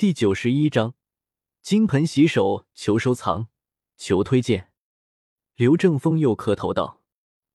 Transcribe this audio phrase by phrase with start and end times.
[0.00, 0.94] 第九十一章，
[1.60, 3.48] 金盆洗手，求收藏，
[3.98, 4.72] 求推荐。
[5.56, 7.02] 刘正风又磕头道：“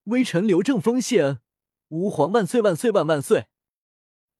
[0.06, 1.40] 微臣刘正风谢恩，
[1.88, 3.46] 吾皇万岁万岁万万岁。”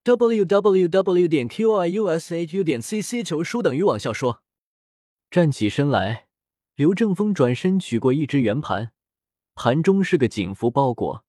[0.06, 4.44] w w w 点 q i u s h u 点 c c 求书等于网校说。
[5.28, 6.28] 站起身来，
[6.76, 8.92] 刘正风转身取过一只圆盘，
[9.56, 11.24] 盘中是个锦服包裹。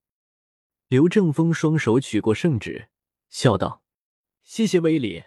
[0.90, 2.90] 刘正风双手取过圣旨，
[3.30, 3.82] 笑道
[4.46, 5.24] ：“谢谢威礼，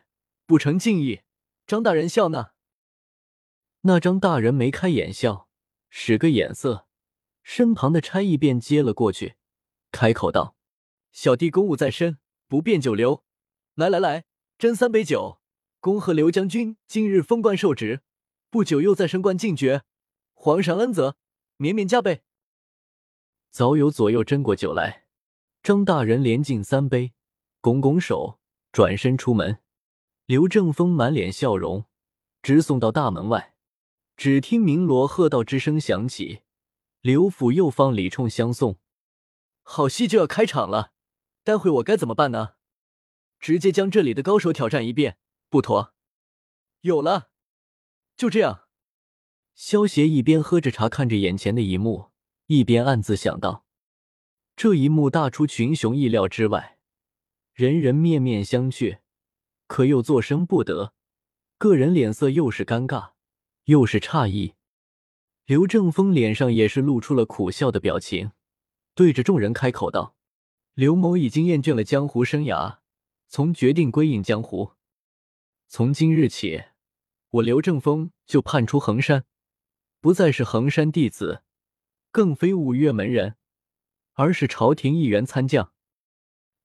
[0.47, 1.23] 不成敬意。”
[1.71, 2.49] 张大人笑呢？
[3.83, 5.49] 那张大人眉开眼笑，
[5.89, 6.89] 使个眼色，
[7.45, 9.37] 身旁的差役便接了过去，
[9.93, 10.57] 开口道
[11.15, 12.19] ：“小弟公务在身，
[12.49, 13.23] 不便久留。
[13.77, 14.25] 来来来，
[14.59, 15.41] 斟三杯酒，
[15.79, 18.01] 恭贺刘将军今日封官受职，
[18.51, 19.85] 不久又再升官进爵，
[20.35, 21.17] 皇上恩泽，
[21.57, 22.25] 绵绵加倍。”
[23.53, 25.05] 早有左右斟过酒来，
[25.63, 27.13] 张大人连敬三杯，
[27.61, 28.41] 拱拱手，
[28.73, 29.61] 转身出门。
[30.31, 31.87] 刘正风满脸笑容，
[32.41, 33.57] 直送到大门外。
[34.17, 36.43] 只听鸣锣喝道之声响起，
[37.01, 38.79] 刘府右方礼冲相送。
[39.63, 40.93] 好戏就要开场了，
[41.43, 42.51] 待会我该怎么办呢？
[43.41, 45.19] 直接将这里的高手挑战一遍，
[45.49, 45.95] 不妥。
[46.83, 47.31] 有了，
[48.17, 48.69] 就这样。
[49.57, 52.13] 萧协一边喝着茶，看着眼前的一幕，
[52.47, 53.67] 一边暗自想到：
[54.55, 56.79] 这一幕大出群雄意料之外，
[57.53, 59.00] 人人面面相觑。
[59.71, 60.95] 可又作声不得，
[61.57, 63.13] 个人脸色又是尴尬，
[63.67, 64.55] 又是诧异。
[65.47, 68.33] 刘正风脸上也是露出了苦笑的表情，
[68.97, 70.17] 对着众人开口道
[70.75, 72.79] ：“刘某已经厌倦了江湖生涯，
[73.29, 74.73] 从决定归隐江湖。
[75.69, 76.65] 从今日起，
[77.31, 79.25] 我刘正风就叛出衡山，
[80.01, 81.45] 不再是衡山弟子，
[82.11, 83.37] 更非五岳门人，
[84.15, 85.73] 而是朝廷一员参将。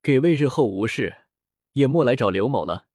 [0.02, 1.18] 给位日后无事，
[1.74, 2.88] 也莫来找刘某了。”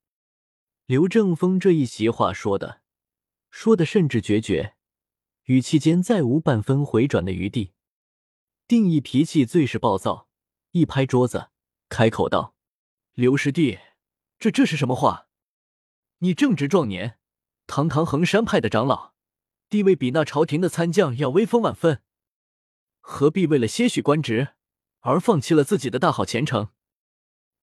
[0.91, 2.81] 刘正风这一席话说的，
[3.49, 4.75] 说的甚至决绝，
[5.45, 7.75] 语气间再无半分回转的余地。
[8.67, 10.27] 定义脾气最是暴躁，
[10.73, 11.51] 一拍桌子，
[11.89, 12.57] 开口道
[13.15, 13.79] ：“刘师弟，
[14.41, 15.29] 这这是什么话？
[16.19, 17.21] 你正值壮年，
[17.69, 19.13] 堂堂衡山派的长老，
[19.69, 22.03] 地位比那朝廷的参将要威风万分，
[22.99, 24.55] 何必为了些许官职
[25.03, 26.71] 而放弃了自己的大好前程？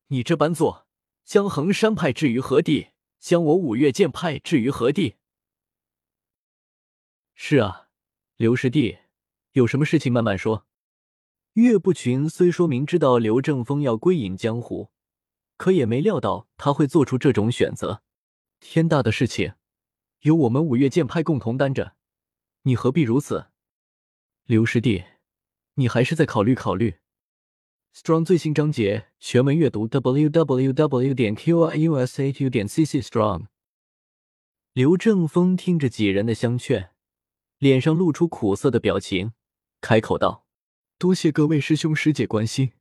[0.08, 0.88] 你这般做，
[1.26, 5.16] 将衡山派置于何地？”将我五岳剑派置于何地？
[7.36, 7.90] 是啊，
[8.36, 8.98] 刘师弟，
[9.52, 10.66] 有什么事情慢慢说。
[11.54, 14.92] 岳不群虽说明知道刘正风要归隐江湖，
[15.58, 18.04] 可也没料到他会做出这种选择。
[18.60, 19.54] 天大的事情，
[20.22, 21.96] 由我们五岳剑派共同担着，
[22.64, 23.48] 你何必如此？
[24.46, 25.04] 刘师弟，
[25.76, 27.00] 你还是再考虑考虑。
[28.00, 31.14] Strong 最新章节全文阅读：w w w.
[31.16, 33.48] 点 q i u s h u 点 c c strong。
[34.72, 36.92] 刘正风听着几人的相劝，
[37.58, 39.34] 脸上露出苦涩的表情，
[39.82, 40.46] 开口道
[41.00, 42.74] ：“多谢各位师兄师姐关心，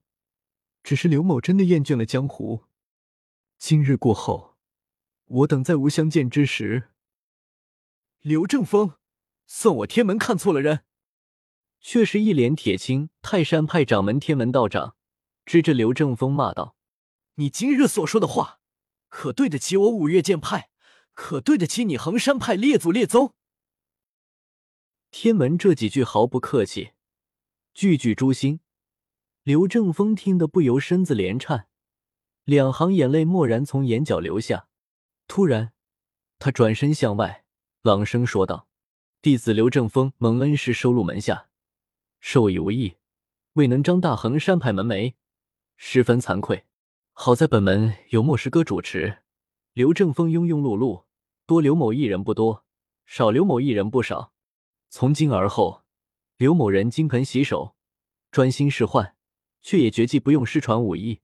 [0.82, 2.64] 只是刘某真的厌倦了江湖。
[3.56, 4.56] 今日过后，
[5.24, 6.90] 我等再无相见之时。”
[8.20, 8.96] 刘正风，
[9.46, 10.80] 算我天门看错了人，
[11.80, 13.08] 却是一脸铁青。
[13.22, 14.95] 泰山派掌门天门道长。
[15.46, 16.76] 指着刘正风骂道
[17.36, 18.58] ：“你今日所说的话，
[19.08, 20.70] 可对得起我五岳剑派？
[21.14, 23.32] 可对得起你衡山派列祖列宗？”
[25.12, 26.90] 天门这几句毫不客气，
[27.72, 28.60] 句句诛心。
[29.44, 31.68] 刘正风听得不由身子连颤，
[32.42, 34.66] 两行眼泪蓦然从眼角流下。
[35.28, 35.72] 突然，
[36.40, 37.44] 他转身向外，
[37.82, 38.68] 朗声说道
[39.22, 41.48] ：“弟子刘正风蒙恩师收入门下，
[42.18, 42.96] 受益无益，
[43.52, 45.14] 未能张大衡山派门楣。”
[45.78, 46.64] 十分惭愧，
[47.12, 49.18] 好在本门有莫师哥主持，
[49.74, 51.04] 刘正风庸庸碌碌，
[51.44, 52.64] 多刘某一人不多，
[53.04, 54.32] 少刘某一人不少。
[54.88, 55.82] 从今而后，
[56.38, 57.76] 刘某人金盆洗手，
[58.30, 59.12] 专心仕宦，
[59.60, 61.20] 却也绝技不用失传武艺，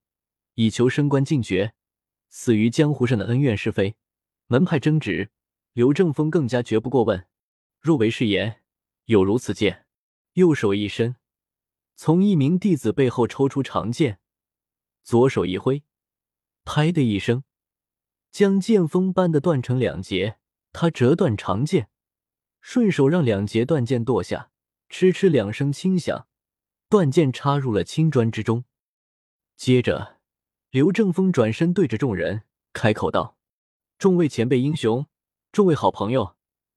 [0.55, 1.75] 以求升官进爵。
[2.29, 3.97] 死于江湖上的恩怨是非，
[4.49, 5.31] 门派争执，
[5.73, 7.26] 刘正风更加绝不过问。
[7.81, 8.62] 若为誓言，
[9.06, 9.87] 有如此剑，
[10.35, 11.17] 右手一伸，
[11.97, 14.19] 从一名弟子背后抽出长剑。
[15.02, 15.82] 左手一挥，
[16.64, 17.44] 拍的一声，
[18.31, 20.38] 将剑锋般的断成两截。
[20.72, 21.90] 他折断长剑，
[22.62, 24.50] 顺手让两截断剑剁下，
[24.88, 26.26] 哧哧两声轻响，
[26.88, 28.64] 断剑插入了青砖之中。
[29.54, 30.20] 接着，
[30.70, 33.37] 刘正风转身对着众人开口道
[33.99, 35.06] ：“众位前辈英雄，
[35.52, 36.37] 众位好朋友，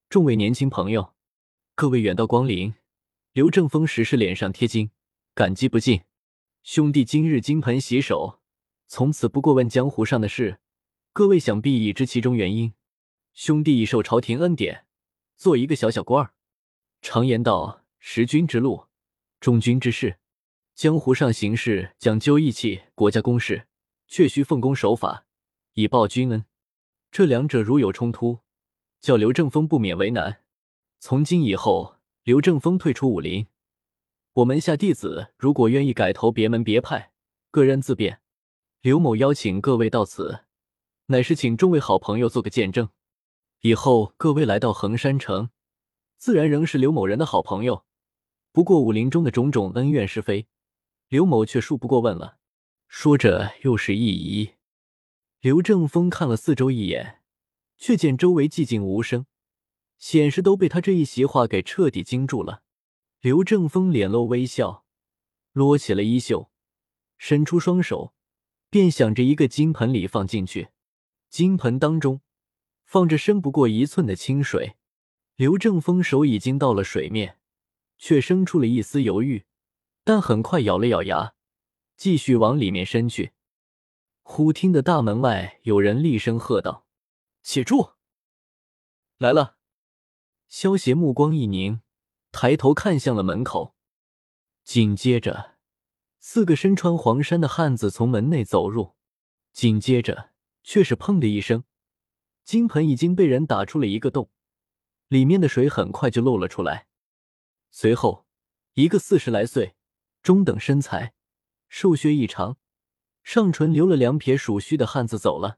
[0.09, 1.13] 众位年轻朋友，
[1.73, 2.73] 各位远道光临。”
[3.31, 4.91] 刘正风时时脸上贴金，
[5.33, 6.03] 感激不尽。
[6.67, 8.39] 兄弟今日金盆洗手，
[8.87, 10.57] 从此不过问江湖上的事。
[11.13, 12.73] 各位想必已知其中原因。
[13.35, 14.87] 兄弟已受朝廷恩典，
[15.37, 16.33] 做一个小小官儿。
[17.03, 18.85] 常言道，识君之路，
[19.39, 20.17] 忠君之事。
[20.73, 23.67] 江湖上行事讲究义气，国家公事
[24.07, 25.27] 却需奉公守法，
[25.73, 26.45] 以报君恩。
[27.11, 28.39] 这两者如有冲突，
[28.99, 30.41] 叫刘正风不免为难。
[30.97, 33.45] 从今以后，刘正风退出武林，
[34.35, 37.13] 我门下弟子如果愿意改投别门别派，
[37.51, 38.19] 个人自便。
[38.81, 40.41] 刘某邀请各位到此，
[41.05, 42.89] 乃是请众位好朋友做个见证。
[43.61, 45.51] 以后各位来到衡山城，
[46.17, 47.85] 自然仍是刘某人的好朋友。
[48.51, 50.47] 不过武林中的种种恩怨是非，
[51.07, 52.37] 刘某却恕不过问了。
[52.89, 54.55] 说着，又是一移。
[55.39, 57.21] 刘正风看了四周一眼，
[57.77, 59.27] 却见周围寂静无声，
[59.97, 62.63] 显示都被他这一席话给彻底惊住了。
[63.25, 64.85] 刘正风脸露微笑，
[65.51, 66.51] 撸起了衣袖，
[67.17, 68.13] 伸出双手，
[68.69, 70.69] 便想着一个金盆里放进去。
[71.31, 72.21] 金盆当中
[72.83, 74.75] 放着深不过一寸的清水。
[75.37, 77.39] 刘正风手已经到了水面，
[77.97, 79.45] 却生出了一丝犹豫，
[80.03, 81.33] 但很快咬了咬牙，
[81.97, 83.31] 继续往里面伸去。
[84.21, 86.85] 忽听得大门外有人厉声喝道
[87.41, 87.93] ：“且住！
[89.17, 89.57] 来了！”
[90.47, 91.81] 萧邪目光一凝，
[92.35, 93.75] 抬头看向了门口。
[94.65, 95.55] 紧接着，
[96.19, 98.95] 四个身穿黄衫的汉子从门内走入。
[99.53, 101.63] 紧接着，却是砰的一声，
[102.43, 104.29] 金盆已经被人打出了一个洞，
[105.07, 106.87] 里面的水很快就漏了出来。
[107.71, 108.25] 随后，
[108.73, 109.75] 一个四十来岁、
[110.21, 111.13] 中等身材、
[111.69, 112.57] 瘦削异常。
[113.23, 115.57] 上唇留了两撇鼠须的汉子走了。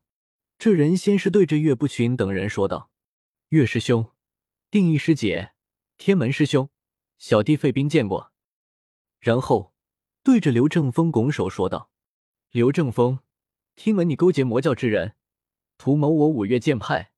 [0.59, 2.91] 这人先是对着岳不群等人说道
[3.49, 4.11] ：“岳师兄，
[4.69, 5.53] 定义师姐，
[5.97, 6.69] 天门师兄，
[7.17, 8.31] 小弟费兵见过。”
[9.19, 9.73] 然后
[10.23, 11.89] 对着刘正风拱手说道
[12.51, 13.19] ：“刘正风，
[13.75, 15.15] 听闻你勾结魔教之人，
[15.77, 17.11] 图谋我五岳剑派，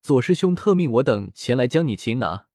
[0.00, 2.46] 左师兄特命我等前来将你擒拿。”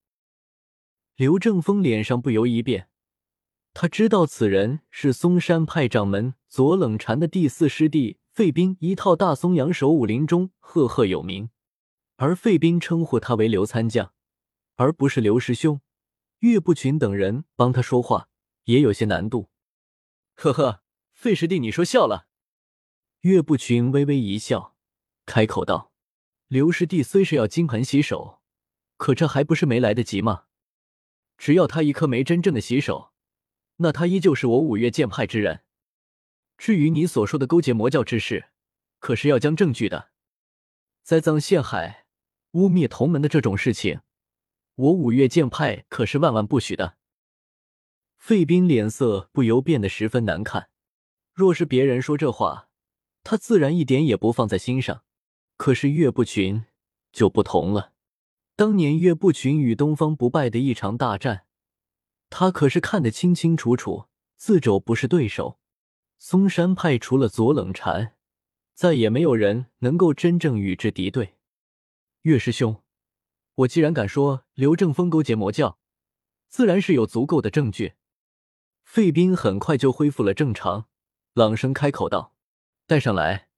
[1.16, 2.90] 刘正风脸上不由一变。
[3.74, 11.50] 他知道此人是嵩山派掌门左冷禅的第四师弟费斌，一套大松阳手武林中赫赫有名。
[12.16, 14.14] 而费斌称呼他为刘参将，
[14.76, 15.82] 而不是刘师兄。
[16.40, 18.30] 岳不群等人帮他说话
[18.66, 19.50] 也有些难度。
[20.36, 20.84] 呵呵，
[21.14, 22.28] 费师弟，你说笑了。
[23.22, 24.76] 岳不群微微一笑，
[25.26, 25.92] 开口道
[26.48, 28.42] ：“刘师弟虽是要金盆洗手，
[28.98, 30.46] 可这还不是没来得及吗？
[31.38, 33.12] 只要他一刻没真正的洗手。”
[33.78, 35.66] 那他依旧是我五岳剑派之人。
[36.58, 38.52] 至于你所说的勾结魔教之事，
[39.00, 40.12] 可是要将证据的。
[41.04, 42.06] 栽赃陷害、
[42.52, 44.00] 污蔑同门的这种事情，
[44.76, 46.98] 我五岳剑派可是万万不许的。
[48.18, 50.70] 费斌脸色不由变得十分难看。
[51.34, 52.70] 若是别人说这话，
[53.24, 55.04] 他自然一点也不放在心上。
[55.58, 56.66] 可是岳不群
[57.12, 57.94] 就不同了。
[58.56, 61.46] 当年岳不群与东方不败的一场大战。
[62.30, 64.06] 他可是看得清清楚楚，
[64.36, 65.60] 自肘不是对手。
[66.18, 68.16] 嵩山派除了左冷禅，
[68.74, 71.36] 再也没有人能够真正与之敌对。
[72.24, 72.82] 岳师兄，
[73.56, 75.80] 我既然敢说刘正风勾结魔教，
[76.48, 77.94] 自然是有足够的证据。
[78.84, 80.88] 费斌很快就恢复了正常，
[81.34, 82.34] 朗声开口道
[82.86, 83.50] ：“带上来。”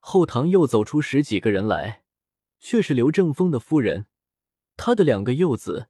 [0.00, 2.04] 后堂又走出十几个人来，
[2.58, 4.06] 却是刘正风的夫人，
[4.76, 5.88] 他的两个幼子。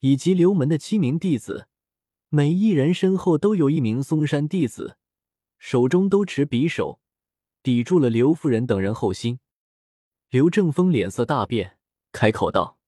[0.00, 1.66] 以及刘门的七名弟子，
[2.28, 4.98] 每一人身后都有一名嵩山弟子，
[5.58, 7.00] 手中都持匕首，
[7.62, 9.40] 抵住了刘夫人等人后心。
[10.28, 11.78] 刘正风脸色大变，
[12.14, 12.78] 开口道：“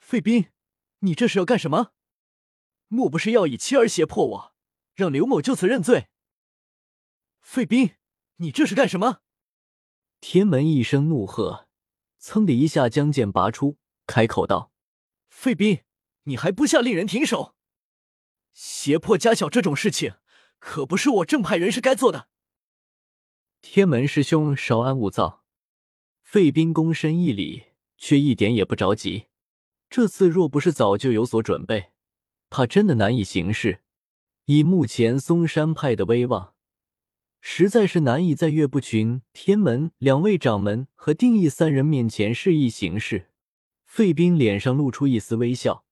[0.00, 0.50] 费斌，
[0.98, 1.92] 你这是要干什么？
[2.88, 4.54] 莫不是要以妻儿胁迫我，
[4.94, 6.08] 让刘某就此认罪？”
[7.40, 7.94] 费斌，
[8.38, 9.20] 你这是干什么？
[10.20, 11.68] 天门一声怒喝，
[12.18, 13.78] 噌的一下将剑拔出，
[14.08, 14.72] 开口道
[15.30, 15.84] ：“费斌。”
[16.26, 17.54] 你还不下令人停手？
[18.54, 20.14] 胁迫家小这种事情，
[20.58, 22.30] 可不是我正派人士该做的。
[23.60, 25.44] 天门师兄，稍安勿躁。
[26.22, 27.66] 费斌躬身一礼，
[27.96, 29.26] 却一点也不着急。
[29.88, 31.92] 这次若不是早就有所准备，
[32.50, 33.80] 怕真的难以行事。
[34.46, 36.54] 以目前嵩山派的威望，
[37.40, 43.30] 实在是难以在岳不群、天门两位掌门和定义三人面前示意行事。
[43.86, 45.84] 费斌脸上露出一丝微笑。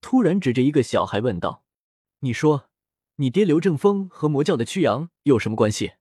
[0.00, 1.64] 突然指着一个小孩问道
[2.20, 2.68] ：“你说，
[3.16, 5.92] 你爹刘正风和魔教的曲阳有什么关系？”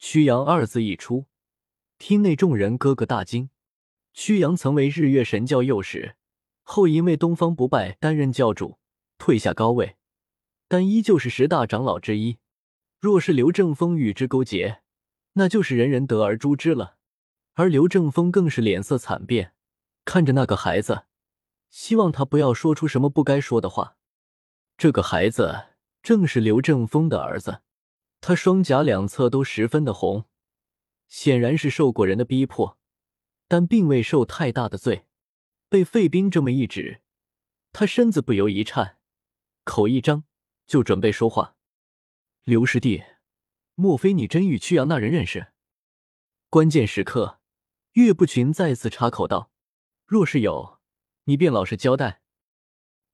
[0.00, 1.26] 曲阳二字一出，
[1.98, 3.50] 厅内众人咯咯大惊。
[4.14, 6.14] 屈阳曾为日月神教幼师，
[6.62, 8.78] 后因为东方不败担任教主，
[9.18, 9.96] 退下高位，
[10.68, 12.38] 但依旧是十大长老之一。
[13.00, 14.82] 若是刘正风与之勾结，
[15.32, 16.96] 那就是人人得而诛之了。
[17.54, 19.52] 而刘正风更是脸色惨变，
[20.04, 21.06] 看着那个孩子，
[21.68, 23.96] 希望他不要说出什么不该说的话。
[24.78, 25.66] 这个孩子
[26.04, 27.62] 正是刘正风的儿子，
[28.20, 30.24] 他双颊两侧都十分的红，
[31.08, 32.78] 显然是受过人的逼迫，
[33.48, 35.06] 但并未受太大的罪。
[35.68, 37.02] 被费斌这么一指，
[37.72, 38.98] 他身子不由一颤，
[39.64, 40.24] 口一张
[40.66, 41.56] 就准备说话。
[42.44, 43.02] 刘师弟，
[43.74, 45.48] 莫非你真与曲阳那人认识？
[46.48, 47.40] 关键时刻。
[47.94, 49.52] 岳不群再次插口道
[50.04, 50.80] ：“若是有，
[51.26, 52.22] 你便老实交代；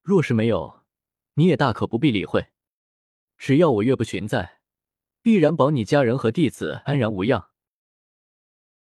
[0.00, 0.86] 若是没有，
[1.34, 2.46] 你也大可不必理会。
[3.36, 4.60] 只要我岳不群在，
[5.20, 7.49] 必然保你家人和弟子安然无恙。”